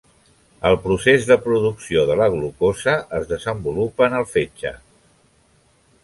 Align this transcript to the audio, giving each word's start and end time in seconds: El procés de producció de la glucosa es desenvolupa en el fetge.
El 0.67 0.75
procés 0.85 1.25
de 1.31 1.35
producció 1.41 2.05
de 2.11 2.15
la 2.21 2.29
glucosa 2.35 2.95
es 3.17 3.27
desenvolupa 3.33 4.07
en 4.09 4.17
el 4.21 4.25
fetge. 4.31 4.73